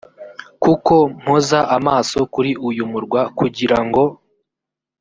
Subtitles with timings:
[0.63, 4.03] kuko mpoza amaso kuri uyu murwa kugira ngo